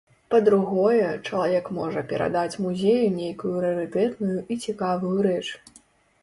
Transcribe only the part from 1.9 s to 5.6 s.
перадаць музею нейкую рарытэтную і цікавую рэч.